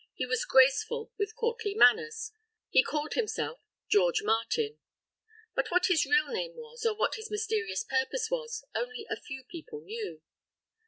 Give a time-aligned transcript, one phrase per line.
[0.15, 2.31] He was graceful, with courtly manners.
[2.71, 4.79] He called himself George Martin.
[5.53, 9.43] But what his real name was, or what his mysterious purpose was, only a few
[9.43, 10.23] people knew.